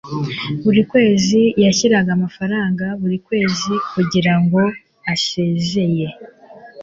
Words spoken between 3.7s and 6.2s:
kugirango asezeye